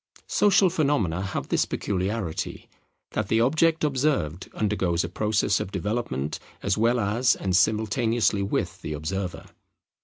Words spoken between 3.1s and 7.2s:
that the object observed undergoes a process of development as well